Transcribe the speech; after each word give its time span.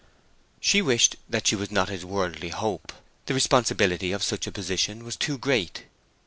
She 0.59 0.81
wished 0.81 1.15
that 1.29 1.45
she 1.45 1.55
was 1.55 1.69
not 1.69 1.87
his 1.89 2.03
worldly 2.03 2.49
hope; 2.49 2.91
the 3.27 3.35
responsibility 3.35 4.11
of 4.11 4.23
such 4.23 4.47
a 4.47 4.51
position 4.51 5.03
was 5.05 5.15
too 5.15 5.37
great. 5.37 5.83